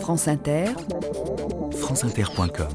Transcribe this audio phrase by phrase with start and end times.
[0.00, 0.66] France Inter,
[1.72, 2.68] franceinter.com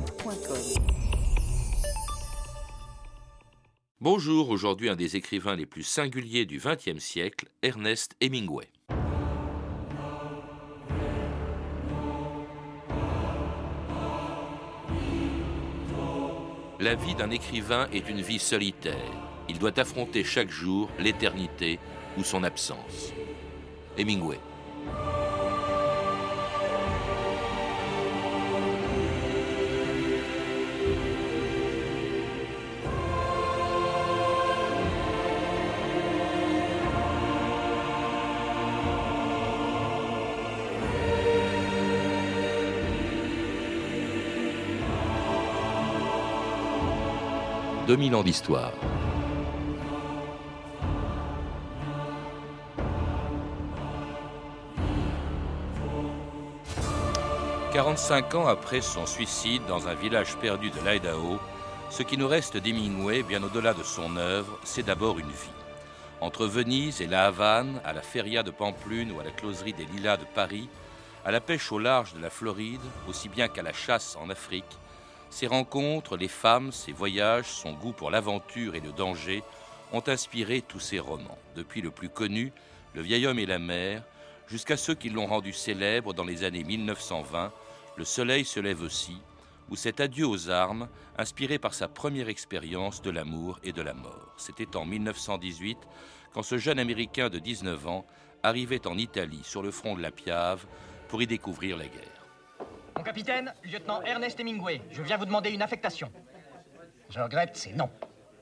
[4.01, 8.67] Bonjour, aujourd'hui un des écrivains les plus singuliers du XXe siècle, Ernest Hemingway.
[16.79, 18.95] La vie d'un écrivain est une vie solitaire.
[19.47, 21.79] Il doit affronter chaque jour l'éternité
[22.17, 23.13] ou son absence.
[23.97, 24.39] Hemingway.
[47.91, 48.71] 2000 ans d'histoire.
[57.73, 61.37] «45 ans après son suicide dans un village perdu de l'Idaho,
[61.89, 65.49] ce qui nous reste d'Hemingway, bien au-delà de son œuvre, c'est d'abord une vie.
[66.21, 69.83] Entre Venise et la Havane, à la feria de Pamplune ou à la closerie des
[69.83, 70.69] Lilas de Paris,
[71.25, 74.79] à la pêche au large de la Floride, aussi bien qu'à la chasse en Afrique,
[75.31, 79.43] ses rencontres, les femmes, ses voyages, son goût pour l'aventure et le danger
[79.93, 82.51] ont inspiré tous ses romans, depuis le plus connu,
[82.93, 84.03] Le vieil homme et la mer,
[84.47, 87.53] jusqu'à ceux qui l'ont rendu célèbre dans les années 1920,
[87.95, 89.17] Le soleil se lève aussi,
[89.69, 93.93] ou cet adieu aux armes, inspiré par sa première expérience de l'amour et de la
[93.93, 94.33] mort.
[94.37, 95.77] C'était en 1918,
[96.33, 98.05] quand ce jeune Américain de 19 ans
[98.43, 100.65] arrivait en Italie sur le front de la Piave
[101.07, 102.10] pour y découvrir la guerre.
[102.97, 106.11] Mon capitaine, lieutenant Ernest Hemingway, je viens vous demander une affectation.
[107.09, 107.89] Je regrette, c'est non.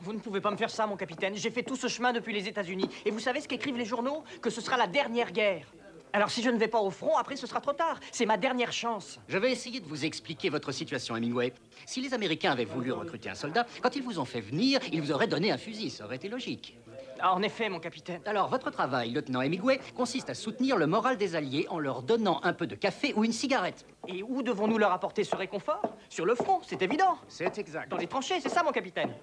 [0.02, 1.36] Vous ne pouvez pas me faire ça, mon capitaine.
[1.36, 2.90] J'ai fait tout ce chemin depuis les États-Unis.
[3.06, 4.24] Et vous savez ce qu'écrivent les journaux?
[4.42, 5.68] Que ce sera la dernière guerre.
[6.14, 8.00] Alors si je ne vais pas au front, après ce sera trop tard.
[8.12, 9.20] C'est ma dernière chance.
[9.28, 11.54] Je vais essayer de vous expliquer votre situation, Hemingway.
[11.86, 15.02] Si les Américains avaient voulu recruter un soldat, quand ils vous ont fait venir, ils
[15.02, 15.92] vous auraient donné un fusil.
[15.92, 16.78] Ça aurait été logique.
[17.22, 18.22] Ah, en effet, mon capitaine.
[18.26, 22.40] Alors, votre travail, lieutenant Hemingway, consiste à soutenir le moral des Alliés en leur donnant
[22.44, 23.86] un peu de café ou une cigarette.
[24.08, 25.82] Et où devons-nous leur apporter ce réconfort?
[26.10, 27.18] Sur le front, c'est évident.
[27.28, 27.90] C'est exact.
[27.90, 29.14] Dans les tranchées, c'est ça, mon capitaine.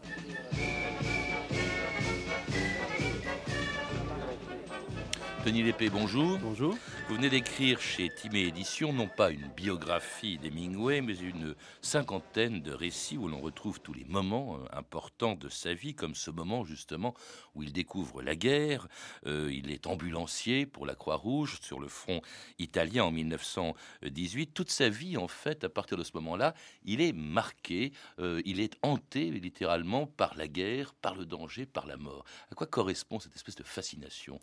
[5.46, 6.40] Denis Lépée, bonjour.
[6.40, 6.76] Bonjour.
[7.08, 12.72] Vous venez d'écrire chez Timé Éditions non pas une biographie d'Hemingway, mais une cinquantaine de
[12.72, 16.64] récits où l'on retrouve tous les moments euh, importants de sa vie, comme ce moment
[16.64, 17.14] justement
[17.54, 18.88] où il découvre la guerre.
[19.28, 22.22] Euh, il est ambulancier pour la Croix-Rouge sur le front
[22.58, 24.52] italien en 1918.
[24.52, 28.58] Toute sa vie, en fait, à partir de ce moment-là, il est marqué, euh, il
[28.58, 32.24] est hanté littéralement par la guerre, par le danger, par la mort.
[32.50, 34.40] À quoi correspond cette espèce de fascination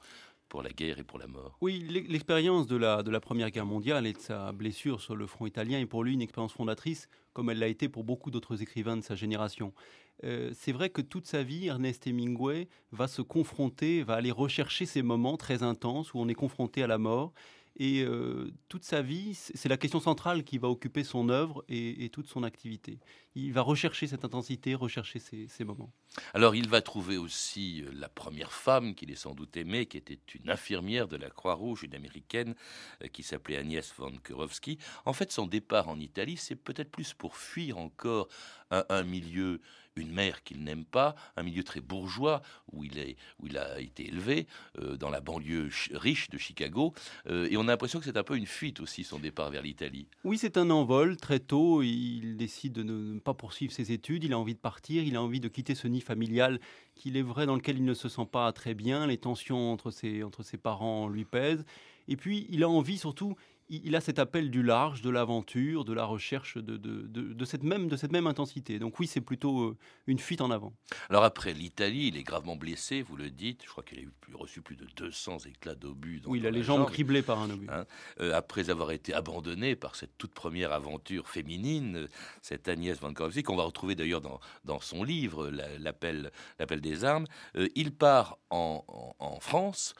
[0.53, 1.57] pour la guerre et pour la mort.
[1.61, 5.79] Oui, l'expérience de la, Première Guerre mondiale et de sa blessure sur le front italien
[5.79, 9.01] est pour lui une expérience fondatrice, comme elle l'a été pour beaucoup d'autres écrivains de
[9.01, 9.73] sa génération.
[10.23, 14.85] Euh, c'est vrai que toute sa vie, Ernest Hemingway va se confronter, va aller rechercher
[14.85, 17.33] ces moments très intenses où on est confronté à la mort
[17.75, 22.09] et euh, toute sa vie, c'est la question centrale qui va occuper son œuvre et,
[22.09, 22.99] toute son activité.
[23.33, 25.91] Il va rechercher cette intensité, rechercher ces, moments.
[26.35, 29.97] Alors il va trouver aussi euh, la première femme qu'il est sans doute aimée, qui
[29.97, 32.53] était une infirmière de la Croix-Rouge, une américaine,
[33.03, 34.77] euh, qui s'appelait Agnès von Kurowski.
[35.05, 38.27] En fait, son départ en Italie, c'est peut-être plus pour fuir encore
[38.89, 39.61] un milieu
[39.95, 43.79] une mère qu'il n'aime pas, un milieu très bourgeois où il, est, où il a
[43.79, 44.47] été élevé,
[44.79, 46.93] euh, dans la banlieue riche de Chicago.
[47.27, 49.61] Euh, et on a l'impression que c'est un peu une fuite aussi, son départ vers
[49.61, 50.07] l'Italie.
[50.23, 51.17] Oui, c'est un envol.
[51.17, 54.23] Très tôt, il décide de ne pas poursuivre ses études.
[54.23, 56.59] Il a envie de partir, il a envie de quitter ce nid familial
[56.95, 59.07] qu'il est vrai dans lequel il ne se sent pas très bien.
[59.07, 61.65] Les tensions entre ses, entre ses parents lui pèsent.
[62.07, 63.35] Et puis, il a envie surtout,
[63.69, 67.87] il a cet appel du large, de l'aventure, de la recherche de, de, cette même,
[67.87, 68.79] de cette même intensité.
[68.79, 70.73] Donc oui, c'est plutôt euh, une fuite en avant.
[71.09, 73.63] Alors après l'Italie, il est gravement blessé, vous le dites.
[73.63, 76.21] Je crois qu'il a reçu plus de 200 éclats d'obus.
[76.25, 77.67] Oui, il a les jambes criblées par un obus.
[77.69, 77.85] Hein.
[78.19, 82.07] Euh, après avoir été abandonné par cette toute première aventure féminine,
[82.41, 85.49] cette Agnès Van qu'on va retrouver d'ailleurs dans, dans, son livre,
[85.79, 86.31] L'appel
[86.81, 89.95] des armes, euh, il part en, France,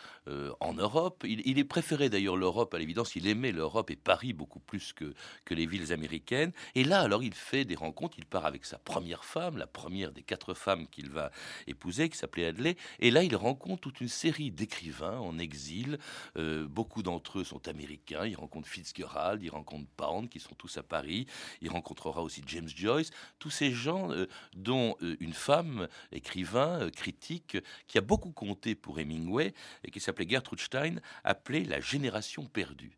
[0.59, 1.23] en Europe.
[1.27, 4.93] Il, il est préféré d'ailleurs l'Europe à l'évidence, il aimait l'Europe et Paris beaucoup plus
[4.93, 5.13] que,
[5.49, 6.51] les villes américaines.
[6.75, 8.17] Et là, alors, il fait des rencontres.
[8.17, 11.31] Il part avec sa première femme, la première des quatre femmes qu'il va
[11.67, 12.75] épouser, qui s'appelait Adley.
[12.99, 15.99] Et là, il rencontre toute une série d'écrivains en exil.
[16.37, 18.25] Euh, beaucoup d'entre eux sont américains.
[18.25, 21.27] Il rencontre Fitzgerald, il rencontre Pound, qui sont tous à Paris.
[21.61, 23.11] Il rencontrera aussi James Joyce.
[23.39, 28.99] Tous ces gens, euh, dont euh, une femme, écrivain, critique, qui a beaucoup compté pour
[28.99, 29.53] Hemingway
[29.83, 32.97] et qui Gertrude Stein, appelée la génération perdue.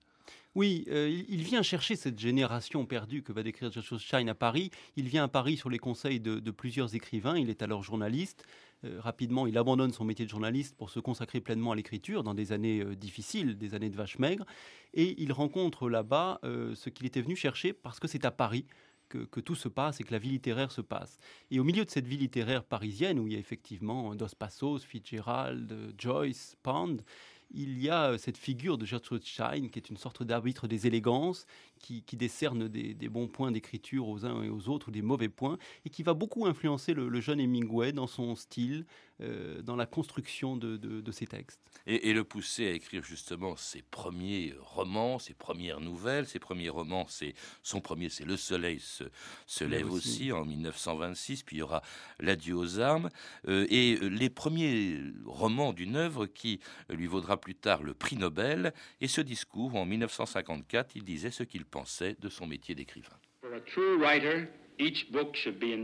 [0.56, 4.72] Oui, euh, il vient chercher cette génération perdue que va décrire Joshua Shine à Paris.
[4.96, 7.38] Il vient à Paris sur les conseils de, plusieurs écrivains.
[7.38, 8.46] Il est alors journaliste.
[8.86, 12.34] Euh, rapidement, il abandonne son métier de journaliste pour se consacrer pleinement à l'écriture dans
[12.34, 14.46] des années euh, difficiles, des années de vache maigre.
[14.94, 18.66] Et il rencontre là-bas ce qu'il était venu chercher parce que c'est à Paris
[19.10, 21.18] que, tout se passe et que la vie littéraire se passe.
[21.52, 24.80] Et au milieu de cette vie littéraire parisienne, où il y a effectivement Dos Passos,
[24.84, 27.04] Fitzgerald, Joyce, Pound,
[27.52, 30.88] il y a euh, cette figure de Gertrude Stein, qui est une sorte d'arbitre des
[30.88, 31.46] élégances,
[31.80, 35.60] qui, décerne des, bons points d'écriture aux uns et aux autres, ou des mauvais points,
[35.86, 38.86] et qui va beaucoup influencer le, jeune Hemingway dans son style,
[39.22, 41.62] euh, dans la construction de, ses textes.
[41.88, 47.06] Et, le pousser à écrire justement ses premiers romans, ses premières nouvelles, ses premiers romans,
[47.08, 47.34] c'est
[47.64, 50.34] son premier, c'est Le Soleil se, lève aussi.
[50.34, 51.82] en 1926, puis il y aura
[52.20, 53.10] L'adieu aux armes,
[53.48, 56.60] euh, et les premiers romans d'une œuvre qui
[56.90, 61.44] lui vaudra plus tard le prix Nobel, et ce discours en 1954, il disait ce
[61.44, 63.18] qu'il pensait de son métier d'écrivain.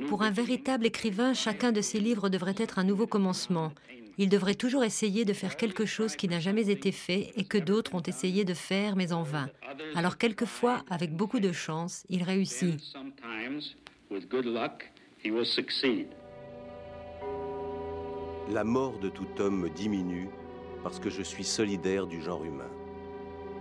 [0.07, 3.71] Pour un véritable écrivain, chacun de ses livres devrait être un nouveau commencement.
[4.17, 7.57] Il devrait toujours essayer de faire quelque chose qui n'a jamais été fait et que
[7.57, 9.49] d'autres ont essayé de faire mais en vain.
[9.95, 12.79] Alors quelquefois, avec beaucoup de chance, il réussit.
[18.49, 20.29] La mort de tout homme diminue
[20.83, 22.71] parce que je suis solidaire du genre humain.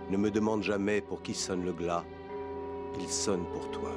[0.09, 2.03] Ne me demande jamais pour qui sonne le glas,
[2.99, 3.93] il sonne pour toi.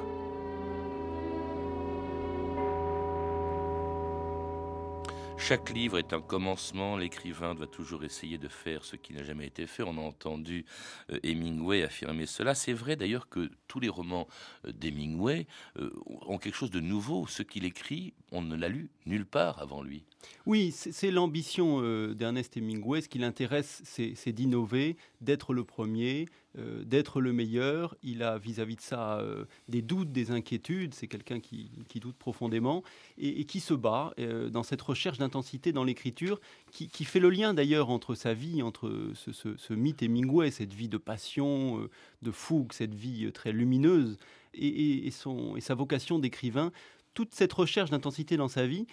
[5.47, 9.45] Chaque livre est un commencement, l'écrivain doit toujours essayer de faire ce qui n'a jamais
[9.45, 9.83] été fait.
[9.83, 10.65] On a entendu
[11.11, 12.55] euh, Hemingway affirmer cela.
[12.55, 14.27] C'est vrai d'ailleurs que tous les romans
[14.65, 15.45] euh, d'Hemingway
[15.77, 15.93] euh,
[16.25, 17.27] ont quelque chose de nouveau.
[17.27, 20.03] Ce qu'il écrit, on ne l'a lu nulle part avant lui.
[20.45, 21.81] Oui, c'est l'ambition
[22.13, 23.01] d'Ernest Hemingway.
[23.01, 26.27] Ce qui l'intéresse, c'est d'innover, d'être le premier,
[26.57, 27.95] euh, d'être le meilleur.
[28.01, 30.93] Il a vis-à-vis de ça euh, des doutes, des inquiétudes.
[30.93, 31.69] C'est quelqu'un qui,
[31.99, 32.83] doute profondément
[33.17, 36.39] et, qui se bat euh, dans cette recherche d'intensité dans l'écriture,
[36.71, 40.97] qui, fait le lien d'ailleurs entre sa vie, entre ce, mythe Hemingway, cette vie de
[40.97, 41.89] passion,
[42.21, 44.17] de fougue, cette vie très lumineuse,
[44.53, 46.71] et, et sa vocation d'écrivain.
[47.13, 48.87] Toute cette recherche d'intensité dans sa vie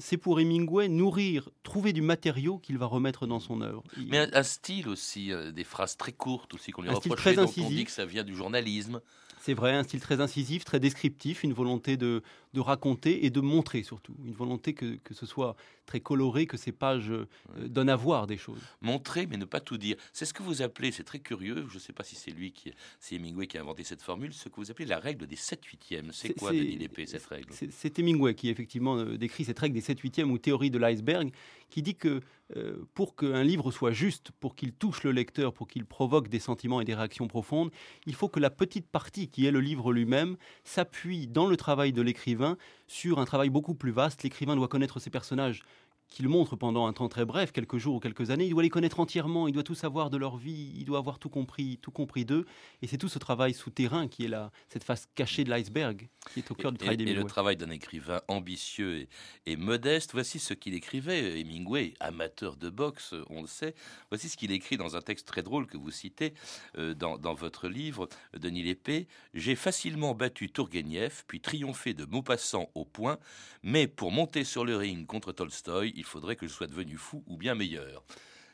[0.00, 3.82] c'est pour Hemingway nourrir, trouver du matériau qu'il va remettre dans son œuvre.
[4.08, 7.50] Mais un, style aussi, euh, des phrases très courtes aussi qu'on lui reproche, très dont
[7.56, 9.00] on dit que ça vient du journalisme.
[9.40, 12.22] C'est vrai, un style très incisif, très descriptif, une volonté de,
[12.54, 14.14] de raconter et de montrer surtout.
[14.24, 15.56] Une volonté que, que ce soit
[15.92, 17.26] très coloré, que ces pages euh,
[17.68, 18.62] donnent à voir des choses.
[18.80, 19.96] Montrer, mais ne pas tout dire.
[20.14, 22.50] C'est ce que vous appelez, c'est très curieux, je ne sais pas si c'est lui,
[22.50, 25.36] qui, c'est Hemingway qui a inventé cette formule, ce que vous appelez la règle des
[25.36, 26.10] 7 huitièmes.
[26.14, 27.52] C'est quoi, Denis Lépée, cette règle?
[27.52, 31.30] C'est Hemingway qui effectivement euh, décrit cette règle des 7 huitièmes ou théorie de l'iceberg,
[31.68, 32.22] qui dit que
[32.56, 36.38] euh, pour qu'un livre soit juste, pour qu'il touche le lecteur, pour qu'il provoque des
[36.38, 37.70] sentiments et des réactions profondes,
[38.06, 41.92] il faut que la petite partie qui est le livre lui-même s'appuie dans le travail
[41.92, 42.56] de l'écrivain
[42.86, 44.22] sur un travail beaucoup plus vaste.
[44.22, 45.62] L'écrivain doit connaître ses personnages
[46.12, 48.68] qu'il montre pendant un temps très bref, quelques jours ou quelques années, il doit les
[48.68, 51.90] connaître entièrement, il doit tout savoir de leur vie, il doit avoir tout compris, tout
[51.90, 52.46] compris d'eux.
[52.82, 56.40] Et c'est tout ce travail souterrain qui est là, cette face cachée de l'iceberg, qui
[56.40, 57.20] est au cœur du travail d'Hemingway.
[57.20, 59.06] Et le travail d'un écrivain ambitieux
[59.46, 61.40] et, modeste, voici ce qu'il écrivait.
[61.40, 63.74] Hemingway, amateur de boxe, on le sait,
[64.10, 66.34] voici ce qu'il écrit dans un texte très drôle que vous citez
[66.78, 69.08] euh, dans, dans, votre livre, Denis Lépée.
[69.34, 73.18] J'ai facilement battu Tourguenieff, puis triomphé de Maupassant au point,
[73.62, 77.22] mais pour monter sur le ring contre Tolstoï, il faudrait que je sois devenu fou
[77.28, 78.02] ou bien meilleur.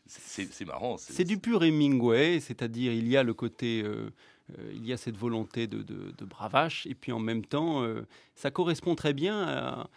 [0.06, 0.96] C'est marrant.
[0.98, 4.10] C'est du pur Hemingway, c'est-à-dire il y a le côté, euh,
[4.58, 8.06] euh, il y a cette volonté de, de, bravache, et puis en même temps, euh,
[8.34, 9.88] ça correspond très bien à,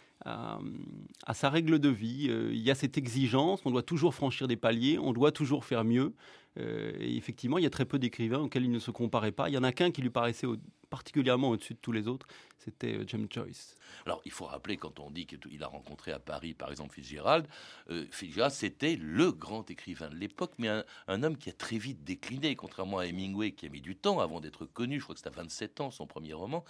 [1.26, 2.30] à, sa règle de vie.
[2.30, 5.84] il y a cette exigence, on doit toujours franchir des paliers, on doit toujours faire
[5.84, 6.14] mieux.
[6.58, 9.50] et effectivement, il y a très peu d'écrivains auxquels il ne se comparait pas.
[9.50, 10.48] Il y en a qu'un qui lui paraissait
[10.92, 13.76] particulièrement au-dessus de tous les autres, c'était euh, James Joyce.
[14.06, 17.48] Alors, il faut rappeler, quand on dit qu'il a rencontré à Paris, par exemple, Fitzgerald,
[17.90, 20.68] euh, Fitzgerald, c'était le grand écrivain de l'époque, mais
[21.08, 24.20] un, homme qui a très vite décliné, contrairement à Hemingway, qui a mis du temps
[24.20, 25.00] avant d'être connu.
[25.00, 26.64] Je crois que c'était à 27 ans, son premier roman.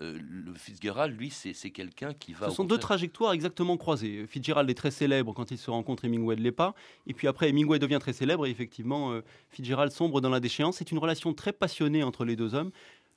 [0.00, 2.48] Euh, le Fitzgerald, lui, c'est quelqu'un qui va...
[2.48, 4.26] Ce sont deux trajectoires exactement croisées.
[4.26, 6.74] Fitzgerald est très célèbre quand il se rencontre, Hemingway ne l'est pas.
[7.06, 10.78] Et puis après, Hemingway devient très célèbre, et effectivement, Fitzgerald sombre dans la déchéance.
[10.78, 12.72] C'est une relation très passionnée entre les deux hommes.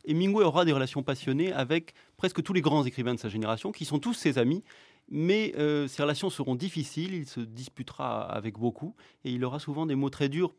[0.05, 3.85] Hemingway aura des relations passionnées avec presque tous les grands écrivains de sa génération, qui
[3.85, 4.63] sont tous ses amis,
[5.09, 9.85] mais euh, ces relations seront difficiles, il se disputera avec beaucoup, et il aura souvent
[9.85, 10.53] des mots très durs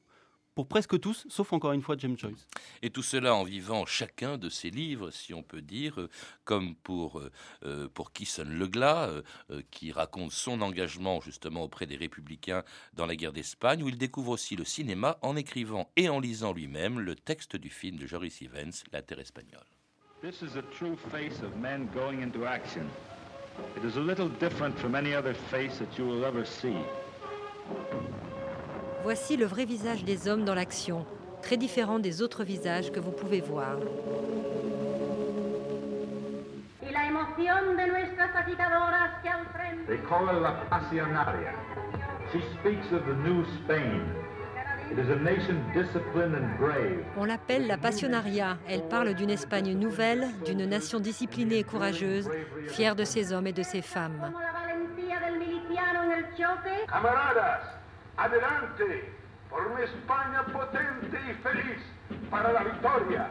[0.54, 2.46] pour presque tous, sauf encore une fois James Joyce.
[2.82, 6.10] Et tout cela en vivant chacun de ses livres, si on peut dire, euh,
[6.44, 7.30] comme pour, euh,
[7.64, 9.10] euh, pour Kisson Leglas,
[9.70, 12.64] qui raconte son engagement justement auprès des républicains
[12.94, 16.52] dans la guerre d'Espagne, où il découvre aussi le cinéma en écrivant et en lisant
[16.52, 19.66] lui-même le texte du film de Joris Evans, La Terre espagnole.
[20.22, 22.86] This is a true face of men going into action.
[23.76, 26.76] It is a little different from any other face that you will ever see.
[29.02, 31.06] Voici le vrai visage des hommes dans l'action,
[31.42, 33.76] très différent des autres visages que vous pouvez voir.
[39.86, 41.52] They call her la Pasionaria.
[42.32, 44.02] She speaks of the new Spain.
[44.92, 47.04] It is a nation disciplined and brave.
[47.16, 48.58] On l'appelle la Passionaria.
[48.68, 52.30] Elle parle d'une Espagne nouvelle, d'une nation disciplinée et courageuse,
[52.68, 54.32] fière de ses hommes et de ses femmes.
[56.88, 57.79] Camaradas,
[58.20, 59.10] Adelante,
[59.48, 61.80] por una España potente y feliz
[62.30, 63.30] para la victoria.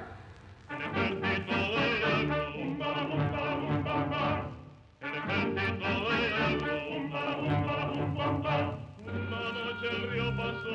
[9.05, 10.73] Una noche el río pasó,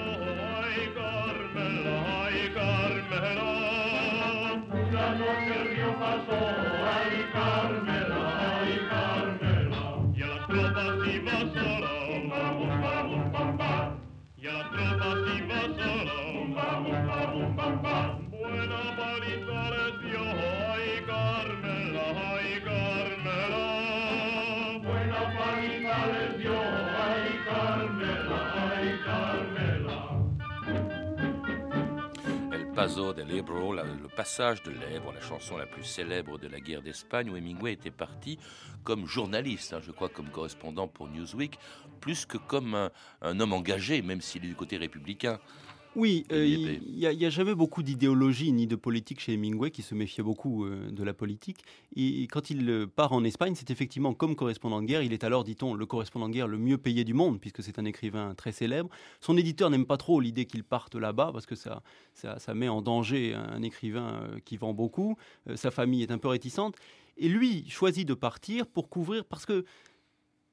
[0.63, 3.51] ay Carmela, ay Carmela.
[4.71, 6.39] Una noche el río pasó,
[6.95, 7.15] ay
[32.85, 37.73] Le passage de l'Èbre, la chanson la plus célèbre de la guerre d'Espagne, où Hemingway
[37.73, 38.39] était parti
[38.83, 41.59] comme journaliste, hein, je crois comme correspondant pour Newsweek,
[42.03, 42.91] plus que comme
[43.23, 45.41] un homme engagé, même s'il est du côté républicain.
[45.97, 49.71] Oui, euh, il était- n'y a, a jamais beaucoup d'idéologie ni de politique chez Hemingway,
[49.71, 51.59] qui se méfiait beaucoup euh, de la politique.
[51.95, 55.03] Et quand il euh, part en Espagne, c'est effectivement comme correspondant de guerre.
[55.03, 57.79] Il est alors, dit-on, le correspondant de guerre le mieux payé du monde, puisque c'est
[57.79, 58.91] un écrivain très célèbre.
[59.21, 61.83] Son éditeur n'aime pas trop l'idée qu'il parte là-bas, parce que ça,
[62.13, 65.17] ça, ça met en danger un écrivain euh, qui vend beaucoup.
[65.55, 66.75] Sa famille est un peu réticente.
[67.17, 69.65] Et lui choisit de partir pour couvrir, parce que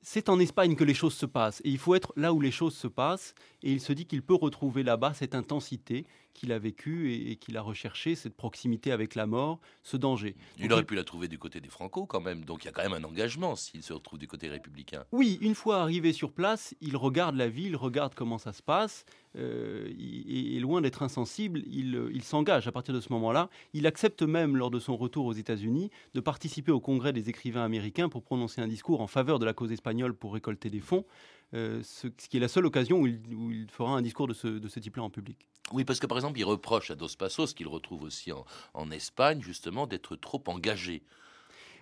[0.01, 1.61] c'est en Espagne que les choses se passent.
[1.63, 3.33] Et il faut être là où les choses se passent.
[3.61, 7.35] Et il se dit qu'il peut retrouver là-bas cette intensité qu'il a vécue et, et
[7.35, 10.35] qu'il a recherchée, cette proximité avec la mort, ce danger.
[10.57, 12.69] Il Donc, aurait pu la trouver du côté des Franco quand même, donc il y
[12.69, 15.03] a quand même un engagement s'il se retrouve du côté républicain.
[15.11, 18.61] Oui, une fois arrivé sur place, il regarde la ville, il regarde comment ça se
[18.61, 19.05] passe,
[19.37, 23.49] euh, et, et loin d'être insensible, il, euh, il s'engage à partir de ce moment-là.
[23.73, 27.63] Il accepte même, lors de son retour aux États-Unis, de participer au congrès des écrivains
[27.63, 31.05] américains pour prononcer un discours en faveur de la cause espagnole pour récolter des fonds,
[31.05, 31.05] euh,
[31.53, 34.33] ce, ce qui est la seule occasion où il, où il fera un discours de
[34.33, 35.47] ce, de ce type-là en public.
[35.73, 38.91] Oui, parce que par exemple, il reproche à Dos Passos, qu'il retrouve aussi en, en
[38.91, 41.03] Espagne, justement, d'être trop engagé.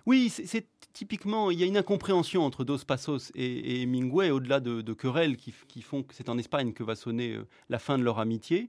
[0.06, 4.60] Oui, c'est- typiquement, il y a une incompréhension entre Dos Passos et, et Hemingway, au-delà
[4.60, 7.98] de, de querelles qui font que c'est en Espagne que va sonner euh, la fin
[7.98, 8.68] de leur amitié.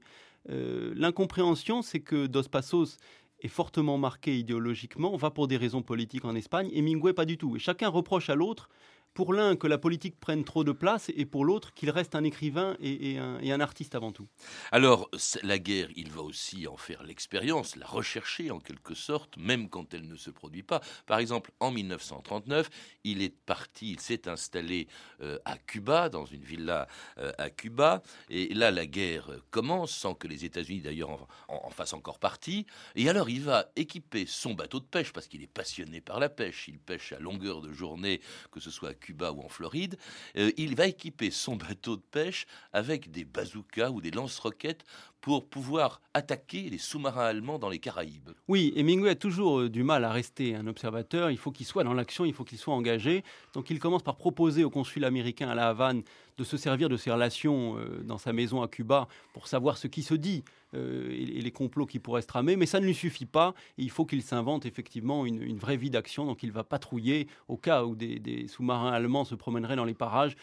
[0.50, 2.98] Euh, L'incompréhension, c'est que Dos Passos
[3.40, 7.38] est fortement marqué idéologiquement, va pour des raisons politiques en Espagne, et Hemingway pas du
[7.38, 7.56] tout.
[7.56, 8.68] Et chacun reproche à l'autre,
[9.14, 12.24] pour l'un que la politique prenne trop de place, et pour l'autre qu'il reste un
[12.24, 14.26] écrivain et, un, artiste avant tout.
[14.70, 15.10] Alors,
[15.42, 19.92] la guerre, il va aussi en faire l'expérience, la rechercher en quelque sorte, même quand
[19.94, 20.80] elle ne se produit pas.
[21.06, 22.70] Par exemple, en 1939,
[23.04, 24.88] il est parti, il s'est installé
[25.20, 26.88] euh, à Cuba, dans une villa
[27.18, 31.70] euh, à Cuba, et là, la guerre euh, commence, sans que les États-Unis d'ailleurs en
[31.70, 32.66] fassent encore partie.
[32.96, 36.28] Et alors, il va équiper son bateau de pêche, parce qu'il est passionné par la
[36.28, 39.98] pêche, il pêche à longueur de journée, que ce soit à Cuba ou en Floride.
[40.36, 44.84] Euh, il va équiper son bateau de pêche avec des bazookas ou des lance-roquettes
[45.22, 48.30] pour pouvoir attaquer les sous-marins allemands dans les Caraïbes.
[48.48, 51.30] Oui, Hemingway a toujours euh, du mal à rester un observateur.
[51.30, 53.22] Il faut qu'il soit dans l'action, il faut qu'il soit engagé.
[53.54, 56.02] Donc il commence par proposer au consul américain à La Havane
[56.38, 59.86] de se servir de ses relations euh, dans sa maison à Cuba pour savoir ce
[59.86, 60.42] qui se dit
[60.74, 62.56] euh, et, les complots qui pourraient se tramer.
[62.56, 63.54] Mais ça ne lui suffit pas.
[63.78, 66.26] Il faut qu'il s'invente effectivement une, vraie vie d'action.
[66.26, 70.34] Donc il va patrouiller au cas où des, sous-marins allemands se promèneraient dans les parages.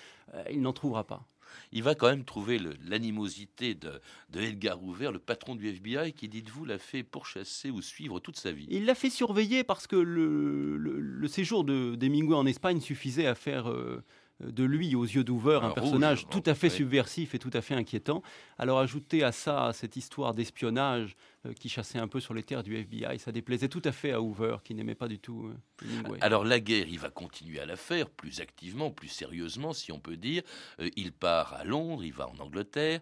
[0.50, 1.26] Il n'en trouvera pas.
[1.72, 4.02] Il va quand même trouver l'animosité de,
[4.32, 8.38] de Edgar Hoover, le patron du FBI, qui, dites-vous, l'a fait pourchasser ou suivre toute
[8.38, 8.68] sa vie.
[8.70, 13.28] Il l'a fait surveiller parce que le, le- le séjour de- d'Hemingway en Espagne suffisait
[13.28, 14.04] à faire euh,
[14.42, 17.76] de lui aux yeux d'Hoover, un, personnage tout à fait subversif et tout à fait
[17.76, 18.22] inquiétant.
[18.58, 21.16] Alors ajouter à ça cette histoire d'espionnage
[21.56, 23.18] qui chassait un peu sur les terres du FBI.
[23.18, 26.18] Ça déplaisait tout à fait à Hoover, qui n'aimait pas du tout euh, Hemingway.
[26.22, 30.00] Alors la guerre, il va continuer à la faire plus activement, plus sérieusement, si on
[30.00, 30.44] peut dire.
[30.80, 33.00] Euh, il part à Londres, il va en Angleterre,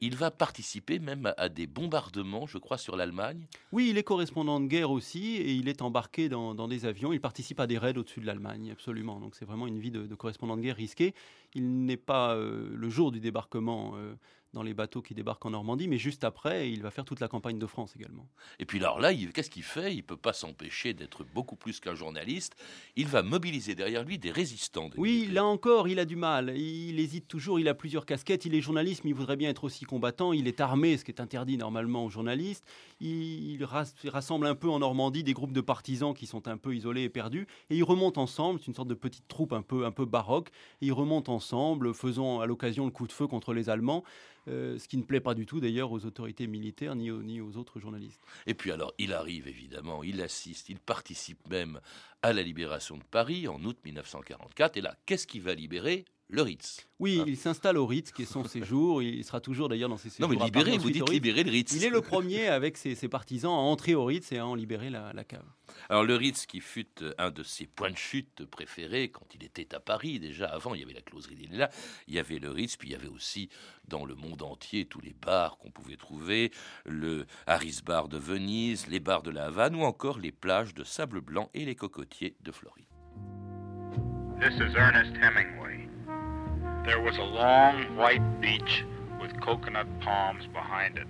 [0.00, 3.46] il va participer même à, des bombardements, je crois, sur l'Allemagne.
[3.72, 7.12] Oui, il est correspondant de guerre aussi, et il est embarqué dans, des avions.
[7.12, 9.18] Il participe à des raids au-dessus de l'Allemagne, absolument.
[9.18, 11.14] Donc c'est vraiment une vie de, correspondant de guerre risquée.
[11.54, 13.94] Il n'est pas le jour du débarquement
[14.52, 17.28] dans les bateaux qui débarquent en Normandie, mais juste après, il va faire toute la
[17.28, 18.28] campagne de France également.
[18.58, 19.92] Et puis alors là, qu'est-ce qu'il fait?
[19.92, 22.54] Il ne peut pas s'empêcher d'être beaucoup plus qu'un journaliste.
[22.96, 24.90] Il va mobiliser derrière lui des résistants.
[24.96, 26.56] oui, là encore, il a du mal.
[26.56, 28.44] Il hésite toujours, il a plusieurs casquettes.
[28.44, 30.32] Il est journaliste, mais il voudrait bien être aussi combattant.
[30.32, 32.64] Il est armé, ce qui est interdit normalement aux journalistes.
[33.04, 37.02] Il, rassemble un peu en Normandie des groupes de partisans qui sont un peu isolés
[37.02, 37.48] et perdus.
[37.68, 40.50] Et ils remontent ensemble, c'est une sorte de petite troupe un peu, un peu baroque.
[40.80, 44.04] Et ils remontent ensemble, faisant à l'occasion le coup de feu contre les Allemands.
[44.48, 47.80] Euh, ce qui ne plaît pas du tout d'ailleurs aux autorités militaires ni aux, autres
[47.80, 48.20] journalistes.
[48.46, 51.80] Et puis alors, il arrive évidemment, il assiste, il participe même
[52.22, 54.76] à la libération de Paris en août 1944.
[54.76, 56.88] Et là, qu'est-ce qui va libérer le Ritz.
[56.98, 57.24] Oui, ah.
[57.26, 59.02] il s'installe au Ritz, qui est son séjour.
[59.02, 60.30] Il sera toujours d'ailleurs dans ses séjours.
[60.30, 61.74] Non, mais libérer, vous dites libérer le Ritz.
[61.76, 64.88] Il est le premier avec ses, partisans à entrer au Ritz et à en libérer
[64.88, 65.44] la, cave.
[65.90, 69.74] Alors le Ritz, qui fut un de ses points de chute préférés quand il était
[69.74, 71.70] à Paris, déjà avant, il y avait la closerie là,
[72.08, 73.50] il y avait le Ritz, puis il y avait aussi
[73.86, 76.50] dans le monde entier tous les bars qu'on pouvait trouver,
[76.86, 80.84] le Harris Bar de Venise, les bars de la Havane ou encore les plages de
[80.84, 82.86] sable blanc et les cocotiers de Floride.
[84.40, 85.71] This is Ernest Hemingway.
[86.84, 88.84] There was a long white beach
[89.20, 91.06] with coconut palms behind it.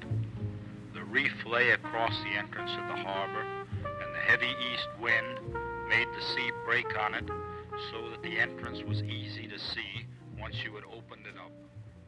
[0.93, 5.41] The reef lay across the entrance of the harbor, and the heavy east wind
[5.88, 7.25] made the sea break on it
[7.91, 10.05] so that the entrance was easy to see
[10.38, 11.50] once you had opened it up.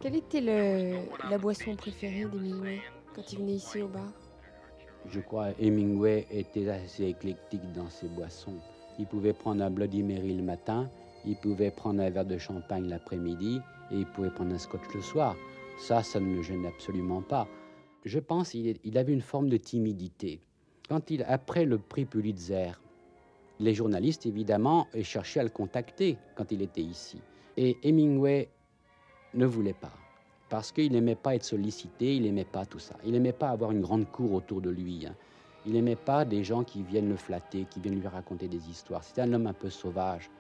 [0.01, 2.83] Quelle était le, la boisson préférée d'Hemingway
[3.15, 4.13] quand il venait ici au bar?
[5.09, 8.61] Je crois Hemingway était assez éclectique dans ses boissons.
[8.99, 10.91] Il pouvait prendre un Bloody Mary le matin,
[11.27, 15.01] il pouvait prendre un verre de champagne l'après-midi et il pouvait prendre un scotch le
[15.01, 15.37] soir.
[15.79, 17.49] Ça, ça ne me gêne absolument pas.
[18.05, 20.41] Je pense qu'il avait une forme de timidité.
[20.89, 22.73] Quand il, après le prix Pulitzer,
[23.61, 27.21] les journalistes, évidemment, cherchaient à le contacter quand il était ici.
[27.57, 28.49] Et Hemingway
[29.33, 29.93] ne voulait pas,
[30.49, 32.97] parce qu'il n'aimait pas être sollicité, il n'aimait pas tout ça.
[33.05, 35.07] Il n'aimait pas avoir une grande cour autour de lui.
[35.07, 35.15] Hein.
[35.67, 39.03] Il n'aimait pas des gens qui viennent le flatter, qui viennent lui raconter des histoires.
[39.03, 40.31] C'était un homme un peu sauvage.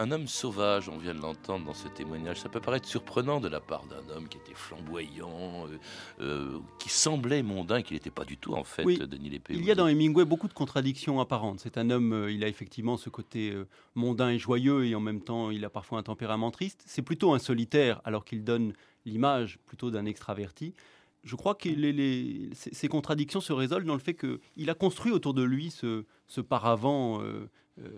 [0.00, 2.40] Un homme sauvage, on vient de l'entendre dans ce témoignage.
[2.40, 5.78] Ça peut paraître surprenant de la part d'un homme qui était flamboyant, euh,
[6.22, 9.52] euh, qui semblait mondain, qui n'était pas du tout en fait, Denis Lépée.
[9.52, 11.60] Il y a dans Hemingway beaucoup de contradictions apparentes.
[11.60, 13.54] C'est un homme, euh, il a effectivement ce côté
[13.94, 16.82] mondain et joyeux, et en même temps, il a parfois un tempérament triste.
[16.86, 18.72] C'est plutôt un solitaire, alors qu'il donne
[19.04, 20.72] l'image plutôt d'un extraverti
[21.22, 21.68] je crois que
[22.54, 27.20] ces, contradictions se résolvent dans le fait qu'il a construit autour de lui ce, paravent
[27.20, 27.88] euh, euh,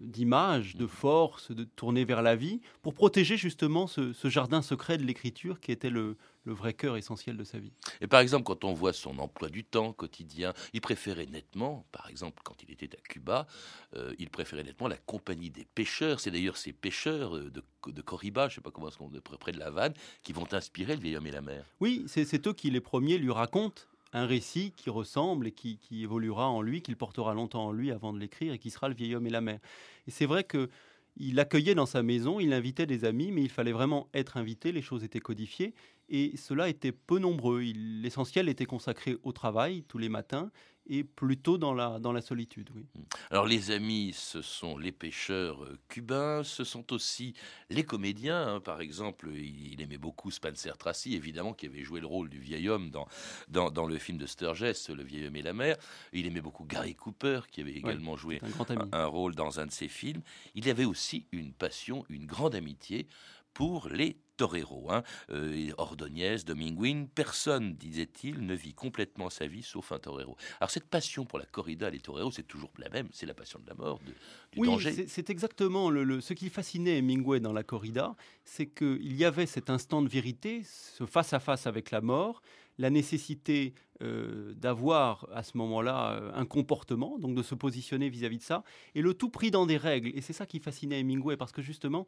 [0.00, 5.04] d'image, de force, de tourner vers la vie, pour protéger justement ce, jardin secret de
[5.04, 7.72] l'écriture qui était le, le vrai cœur essentiel de sa vie.
[8.00, 12.08] Et par exemple, quand on voit son emploi du temps quotidien, il préférait nettement, par
[12.08, 13.46] exemple, quand il était à Cuba,
[13.94, 16.20] euh, il préférait nettement la compagnie des pêcheurs.
[16.20, 19.10] C'est d'ailleurs ces pêcheurs euh, de, de Coriba, je ne sais pas comment est-ce qu'on
[19.38, 21.64] près de la Havane, qui vont inspirer le vieil homme et la mer.
[21.80, 26.02] Oui, c'est eux qui les premiers lui racontent un récit qui ressemble et qui, qui
[26.02, 28.94] évoluera en lui, qu'il portera longtemps en lui avant de l'écrire et qui sera le
[28.94, 29.60] vieil homme et la mer.
[30.08, 30.68] Et c'est vrai que
[31.16, 34.72] il accueillait dans sa maison, il invitait des amis, mais il fallait vraiment être invité,
[34.72, 35.74] les choses étaient codifiées,
[36.10, 37.60] et cela était peu nombreux.
[37.60, 40.50] L'essentiel était consacré au travail tous les matins,
[40.90, 42.70] et plutôt dans la, dans la solitude.
[42.74, 42.84] Oui.
[42.94, 43.02] Mmh.
[43.30, 47.34] Alors les amis, ce sont les pêcheurs euh, cubains, ce sont aussi
[47.70, 48.54] les comédiens.
[48.54, 48.60] Hein.
[48.60, 52.68] Par exemple, il, aimait beaucoup Spencer Tracy, évidemment, qui avait joué le rôle du vieil
[52.68, 53.06] homme dans,
[53.48, 55.76] dans, dans le film de Sturges, Le vieil homme et la mer.
[56.12, 59.72] Il aimait beaucoup Gary Cooper, qui avait également joué un, un rôle dans un de
[59.72, 60.22] ses films.
[60.56, 63.06] Il avait aussi une passion, une grande amitié
[63.54, 64.90] pour les toreros.
[64.90, 65.02] Hein.
[65.30, 70.34] Euh, Ordonez, Dominguin, personne, disait-il, ne vit complètement sa vie sauf un torero.
[70.60, 73.60] Alors cette passion pour la corrida, les toreros, c'est toujours la même, c'est la passion
[73.60, 74.12] de la mort, de,
[74.52, 79.26] du oui, c'est exactement le, ce qui fascinait Hemingway dans la corrida, c'est qu'il y
[79.26, 82.40] avait cet instant de vérité, ce face à face avec la mort,
[82.78, 88.38] la nécessité euh, d'avoir à ce moment-là euh, un comportement, donc de se positionner vis-à-vis
[88.38, 88.62] de ça,
[88.94, 90.10] et le tout pris dans des règles.
[90.14, 92.06] Et c'est ça qui fascinait Hemingway, parce que justement,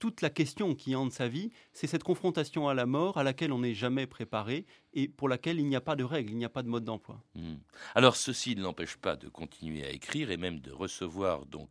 [0.00, 3.52] toute la question qui hante sa vie, c'est cette confrontation à la mort à laquelle
[3.52, 6.44] on n'est jamais préparé et pour laquelle il n'y a pas de règles, il n'y
[6.44, 7.22] a pas de mode d'emploi.
[7.34, 7.56] Hmm.
[7.94, 11.68] Alors ceci ne l'empêche pas de continuer à écrire et même de recevoir donc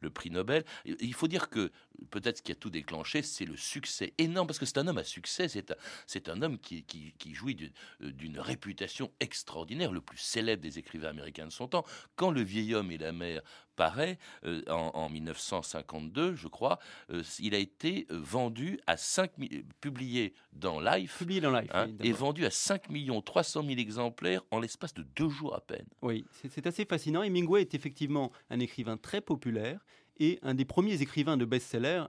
[0.00, 0.64] le, prix Nobel.
[0.84, 1.72] Il faut dire que
[2.10, 4.98] peut-être ce qui a tout déclenché, c'est le succès énorme, parce que c'est un homme
[4.98, 6.84] à succès, c'est un, un homme qui,
[7.32, 11.84] jouit d'une réputation extraordinaire, le plus célèbre des écrivains américains de son temps.
[12.16, 13.42] Quand Le vieil homme et la mer
[13.76, 16.78] paraît euh, en, 1952, je crois,
[17.10, 19.32] euh, il a été euh, vendu à 5
[19.80, 22.82] publié dans Life, publié dans Life hein, et vendu à 5
[23.24, 25.86] 300 000 exemplaires en l'espace de deux jours à peine.
[26.02, 27.22] Oui, c'est assez fascinant.
[27.22, 29.80] Hemingway est effectivement un écrivain très populaire
[30.18, 32.04] et un des premiers écrivains de best-seller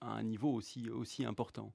[0.00, 1.72] à un niveau aussi, aussi important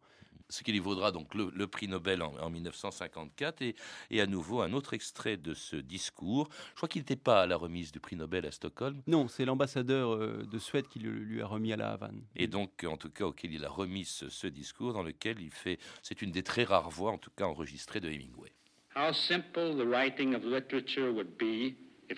[0.49, 3.75] ce qui lui vaudra donc le, prix Nobel en, 1954 et,
[4.09, 6.49] et, à nouveau un autre extrait de ce discours.
[6.71, 9.01] Je crois qu'il n'était pas à la remise du prix Nobel à Stockholm.
[9.07, 12.21] Non, c'est l'ambassadeur euh, de Suède qui lui a remis à la Havane.
[12.35, 15.77] Et donc, en tout cas, auquel il a remis ce, discours dans lequel il fait,
[16.01, 18.51] c'est une des très rares voix, en tout cas enregistrées de Hemingway.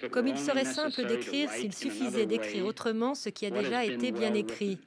[0.09, 4.33] Comme il serait simple d'écrire s'il suffisait d'écrire autrement ce qui a déjà été bien
[4.33, 4.79] écrit.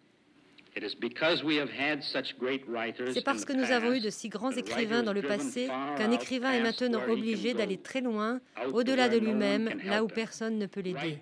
[3.12, 6.52] C'est parce que nous avons eu de si grands écrivains dans le passé qu'un écrivain
[6.52, 8.40] est maintenant obligé d'aller très loin,
[8.72, 11.18] au-delà de lui-même, là où personne ne peut l'aider.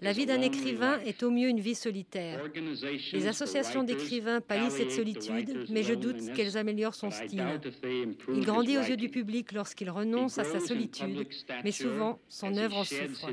[0.00, 2.40] La vie d'un écrivain est au mieux une vie solitaire.
[3.12, 7.44] Les associations d'écrivains pallient cette solitude, mais je doute qu'elles améliorent son style.
[8.34, 11.26] Il grandit aux yeux du public lorsqu'il renonce à sa solitude,
[11.64, 13.30] mais souvent son œuvre en souffre.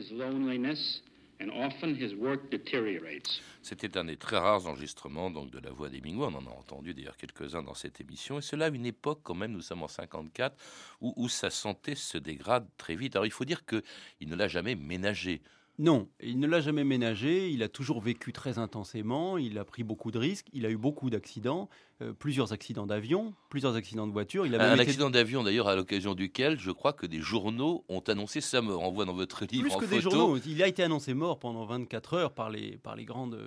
[3.61, 6.27] C'était un des très rares enregistrements donc, de la voix d'Hemingway.
[6.27, 8.39] On en a entendu d'ailleurs quelques-uns dans cette émission.
[8.39, 10.55] Et cela à une époque, quand même, nous sommes en 54,
[11.01, 13.15] où, où sa santé se dégrade très vite.
[13.15, 15.41] Alors il faut dire qu'il ne l'a jamais ménagé.
[15.79, 19.83] Non, il ne l'a jamais ménagé, il a toujours vécu très intensément, il a pris
[19.83, 21.67] beaucoup de risques, il a eu beaucoup d'accidents,
[22.03, 24.45] euh, plusieurs accidents d'avion, plusieurs accidents de voiture.
[24.45, 28.01] Il a un accident d'avion d'ailleurs à l'occasion duquel je crois que des journaux ont
[28.01, 28.83] annoncé sa mort.
[28.83, 31.65] On voit dans votre livre Plus que des journaux, il a été annoncé mort pendant
[31.65, 33.39] 24 heures par les, par les grandes...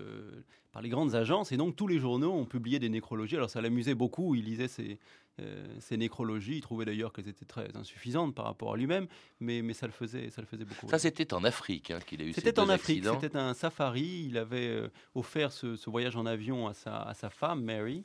[0.73, 3.37] par les grandes agences et donc tous les journaux ont publié des nécrologies.
[3.37, 4.99] Alors ça l'amusait beaucoup, il lisait ces,
[5.39, 6.57] euh, ces nécrologies.
[6.57, 9.07] Il trouvait d'ailleurs qu'elles étaient très insuffisantes par rapport à lui-même,
[9.39, 10.89] mais, mais ça, le faisait, ça le faisait beaucoup.
[10.89, 14.25] Ça, c'était en Afrique hein, qu'il a eu C'était en Afrique, c'était un safari.
[14.31, 18.03] Il avait euh, offert ce, ce, voyage en avion à sa, à sa femme, Mary.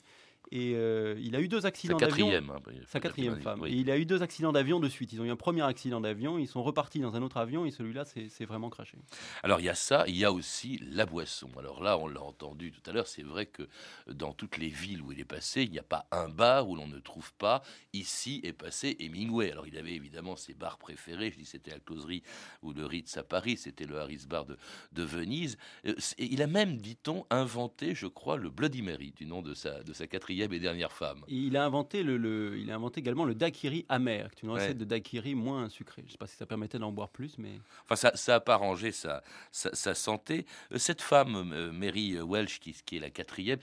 [0.52, 2.30] Et euh, il a eu deux accidents d'avion.
[2.30, 3.64] Hein, sa quatrième femme.
[3.66, 5.10] Et il a eu deux accidents d'avion de suite.
[5.14, 7.70] Ils ont eu un premier accident d'avion, ils sont repartis dans un autre avion et
[7.70, 8.98] celui-là, c'est vraiment craché.
[9.42, 11.48] Alors il y a ça, il y a aussi la boisson.
[11.58, 13.62] Alors là, on l'a entendu tout à l'heure, c'est vrai que
[14.08, 16.76] dans toutes les villes où il est passé, il n'y a pas un bar où
[16.76, 17.62] l'on ne trouve pas
[17.94, 19.50] ici est passé Hemingway.
[19.50, 21.30] Alors il avait évidemment ses bars préférés.
[21.30, 22.22] Je dis c'était la closerie
[22.62, 24.58] ou le Ritz à Paris, c'était le Harris Bar de,
[24.92, 25.56] de Venise.
[25.86, 29.54] Euh, et il a même, dit-on, inventé, je crois, le Bloody Mary du nom de
[29.54, 31.22] sa, de sa quatrième et dernière femme.
[31.28, 34.78] Il a inventé, le, il a inventé également le daiquiri amer, qui est une recette
[34.78, 36.02] de daiquiri moins sucré.
[36.02, 37.60] Je ne sais pas si ça permettait d'en boire plus, mais...
[37.88, 40.46] Enfin, ça n'a pas rangé sa, sa, santé.
[40.72, 43.58] Euh, cette femme, euh, Mary Welsh, qui, qui est la quatrième,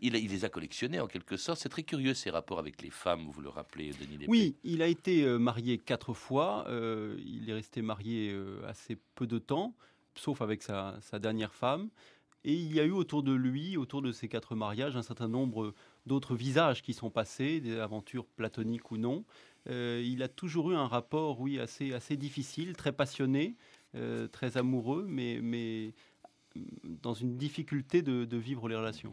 [0.00, 1.60] il, les a collectionnés en quelque sorte.
[1.60, 4.26] C'est très curieux ces rapports avec les femmes, vous le rappelez, Denis Lépée.
[4.28, 6.66] Oui, il a été euh, marié quatre fois.
[6.68, 8.34] il est resté marié
[8.66, 9.74] assez peu de temps,
[10.14, 11.90] sauf avec sa, sa dernière femme.
[12.44, 15.28] Et il y a eu autour de lui, autour de ces quatre mariages, un certain
[15.28, 15.72] nombre
[16.06, 19.24] d'autres visages qui sont passés, des aventures platoniques ou non.
[19.68, 23.56] Euh, il a toujours eu un rapport, oui, assez, assez difficile, très passionné,
[23.94, 25.94] euh, très amoureux, mais, mais
[26.84, 29.12] dans une difficulté de, vivre les relations.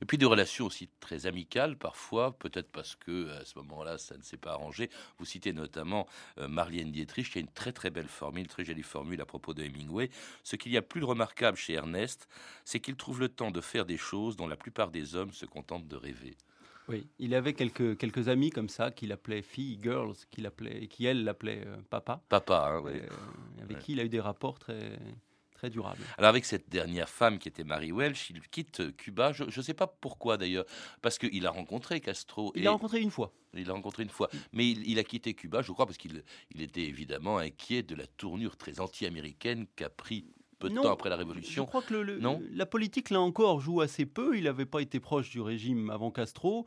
[0.00, 4.16] Et puis des relations aussi très amicales parfois, peut-être parce que à ce moment-là ça
[4.16, 4.90] ne s'est pas arrangé.
[5.18, 6.06] Vous citez notamment
[6.38, 9.54] euh, Marlène Dietrich qui a une très très belle formule, très jolie formule à propos
[9.54, 10.10] de Hemingway.
[10.42, 12.28] Ce qu'il y a plus de remarquable chez Ernest,
[12.64, 15.46] c'est qu'il trouve le temps de faire des choses dont la plupart des hommes se
[15.46, 16.36] contentent de rêver.
[16.88, 21.06] Oui, il avait quelques, quelques amis comme ça qu'il appelait filles, girls, qu'il appelait, qui
[21.06, 22.22] elle l'appelait euh, papa.
[22.28, 22.92] Papa, hein, oui.
[22.96, 24.98] Euh, avec qui il a eu des rapports très,
[25.70, 26.02] durable.
[26.18, 29.32] Alors avec cette dernière femme qui était Marie Welch, il quitte Cuba.
[29.32, 30.64] Je ne sais pas pourquoi d'ailleurs,
[31.02, 32.52] parce qu'il a rencontré Castro.
[32.54, 33.32] Il l'a rencontré une fois.
[33.54, 34.28] Il l'a rencontré une fois.
[34.52, 36.22] Mais il, a quitté Cuba, je crois, parce qu'il
[36.54, 40.26] il était évidemment inquiet de la tournure très anti-américaine qu'a pris
[40.58, 41.64] peu de temps après la Révolution.
[41.64, 44.36] Je crois que le, non la politique, là encore, joue assez peu.
[44.36, 46.66] Il n'avait pas été proche du régime avant Castro.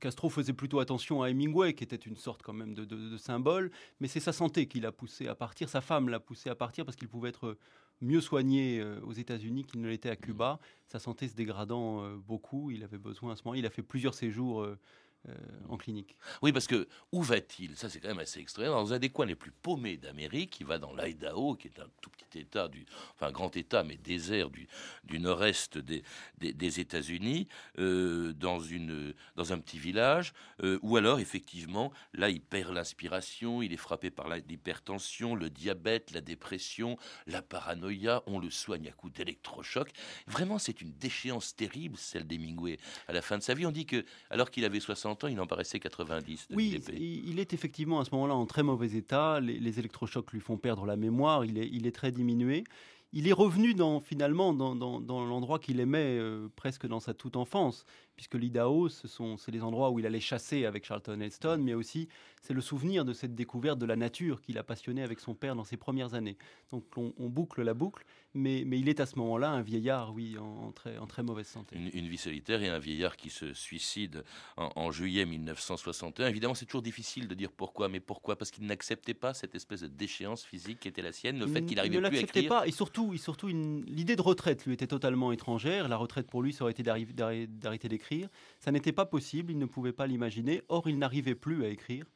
[0.00, 3.70] Castro faisait plutôt attention à Hemingway, qui était une sorte quand même de, de symbole.
[4.00, 5.68] Mais c'est sa santé qui l'a poussé à partir.
[5.68, 7.56] Sa femme l'a poussé à partir parce qu'il pouvait être
[8.04, 10.60] mieux soigné euh, aux États-Unis qu'il ne l'était à Cuba.
[10.86, 13.54] Sa santé se dégradant euh, beaucoup, il avait besoin à ce moment.
[13.54, 14.66] Il a fait plusieurs séjours
[15.28, 16.16] euh, clinique.
[16.42, 17.76] Oui, parce que où va-t-il?
[17.76, 18.80] Ça, c'est quand même assez extraordinaire.
[18.80, 21.88] Dans un des coins les plus paumés d'Amérique, il va dans l'Idaho, qui est un
[22.00, 24.68] tout petit État, du, enfin grand État, mais désert du,
[25.04, 26.02] du nord-est des,
[26.80, 28.60] États-Unis, euh, dans,
[29.36, 30.32] dans un petit village,
[30.62, 36.10] euh, où alors, effectivement, là, il perd l'inspiration, il est frappé par l'hypertension, le diabète,
[36.12, 39.90] la dépression, la paranoïa, on le soigne à coups d'électrochoc.
[40.26, 42.78] Vraiment, c'est une déchéance terrible, celle d'Hemingway.
[43.08, 45.46] À la fin de sa vie, on dit que, alors qu'il avait 60 il en
[45.46, 46.48] paraissait 90.
[46.54, 49.40] Oui, il est effectivement à ce moment-là en très mauvais état.
[49.40, 51.44] Les, électrochocs lui font perdre la mémoire.
[51.44, 52.64] Il est, il est très diminué.
[53.16, 54.74] Il est revenu dans, finalement dans,
[55.08, 57.84] l'endroit qu'il aimait euh, presque dans sa toute enfance,
[58.16, 61.74] puisque l'Idaho, ce sont c'est les endroits où il allait chasser avec Charlton Heston, mais
[61.74, 62.08] aussi
[62.42, 65.56] c'est le souvenir de cette découverte de la nature qu'il a passionné avec son père
[65.56, 66.36] dans ses premières années.
[66.70, 70.36] Donc on, boucle la boucle, mais, mais, il est à ce moment-là un vieillard, oui,
[70.38, 71.76] en, très, en très mauvaise santé.
[71.76, 74.24] Une, vie solitaire et un vieillard qui se suicide
[74.56, 76.28] en, juillet 1961.
[76.28, 78.36] Évidemment, c'est toujours difficile de dire pourquoi, mais pourquoi?
[78.36, 81.64] Parce qu'il n'acceptait pas cette espèce de déchéance physique qui était la sienne, le fait
[81.64, 82.48] qu'il n'arrivait plus à écrire.
[82.48, 85.88] pas, et surtout, et surtout l'idée de retraite lui était totalement étrangère.
[85.88, 88.03] La retraite pour lui, ça aurait été d'arrêter d'écrire
[88.60, 90.62] ça n'était pas possible, il ne pouvait pas l'imaginer.
[90.68, 92.06] Or, il n'arrivait plus à écrire.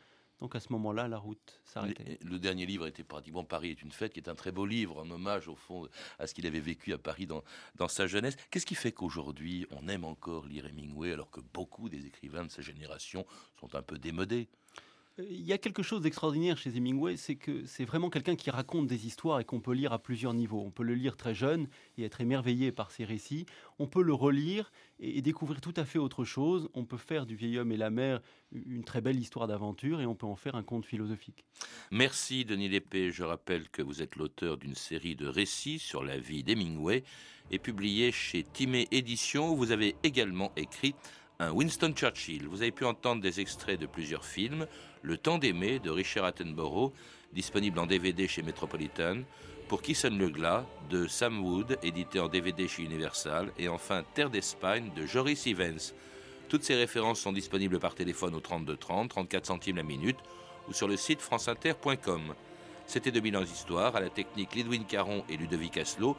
[0.40, 2.18] Donc à ce moment-là, la route s'arrêtait.
[2.24, 4.98] Le, dernier livre était pratiquement Paris est une fête, qui est un très beau livre,
[4.98, 7.42] en hommage au fond à ce qu'il avait vécu à Paris dans,
[7.74, 8.36] dans sa jeunesse.
[8.50, 12.50] Qu'est-ce qui fait qu'aujourd'hui on aime encore lire Hemingway alors que beaucoup des écrivains de
[12.50, 13.26] sa génération
[13.58, 14.48] sont un peu démodés?
[15.18, 18.86] Il y a quelque chose d'extraordinaire chez Hemingway, c'est que c'est vraiment quelqu'un qui raconte
[18.86, 20.62] des histoires et qu'on peut lire à plusieurs niveaux.
[20.64, 23.46] On peut le lire très jeune et être émerveillé par ses récits.
[23.78, 26.68] On peut le relire et, découvrir tout à fait autre chose.
[26.74, 28.20] On peut faire du vieil homme et la mer
[28.52, 31.44] une très belle histoire d'aventure et on peut en faire un conte philosophique.
[31.90, 33.10] Merci Denis Lépée.
[33.10, 37.02] Je rappelle que vous êtes l'auteur d'une série de récits sur la vie d'Hemingway
[37.50, 39.54] et publié chez Timé Éditions.
[39.54, 40.94] Vous avez également écrit
[41.40, 42.48] un Winston Churchill.
[42.48, 44.66] Vous avez pu entendre des extraits de plusieurs films.
[45.02, 46.92] Le temps d'aimer de Richard Attenborough,
[47.32, 49.18] disponible en DVD chez Metropolitan.
[49.68, 53.52] Pour Qui sonne le glas de Sam Wood, édité en DVD chez Universal.
[53.56, 55.78] Et enfin Terre d'Espagne de Joris Evans.
[56.48, 60.18] Toutes ces références sont disponibles par téléphone au 32 30, 34 centimes la minute
[60.68, 62.34] ou sur le site franceinter.com.
[62.86, 66.16] C'était 2000 ans d'histoire à la technique Lidwin Caron et Ludovic Asselot.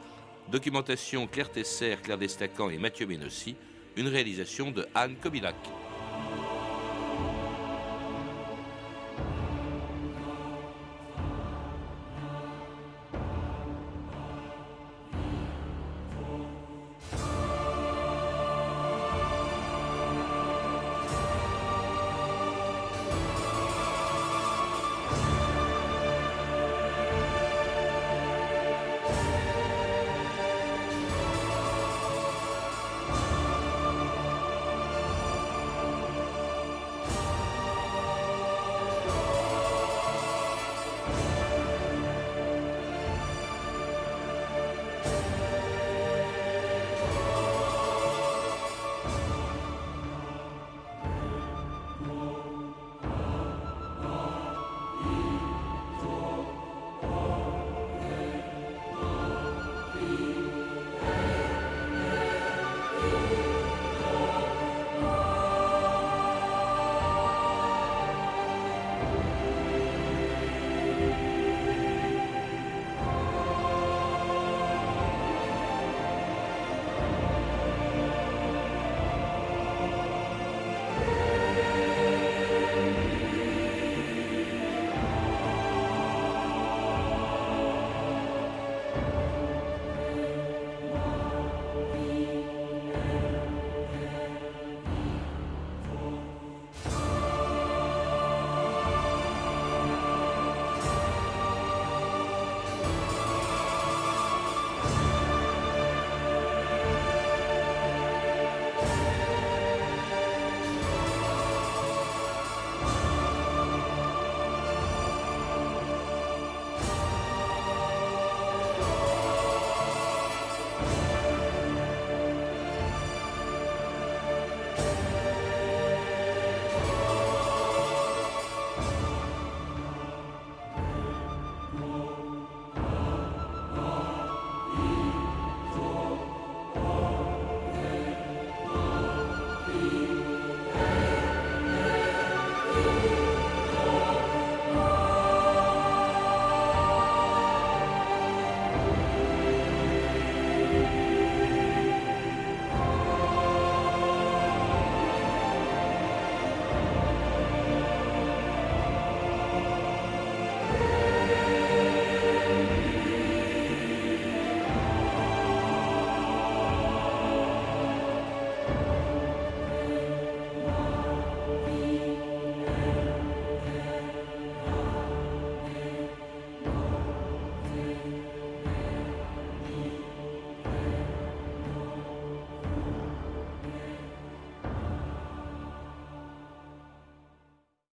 [0.50, 3.54] Documentation Claire Tesser, Claire Destacan et Mathieu Ménossi
[3.96, 5.56] une réalisation de Anne Kobilac.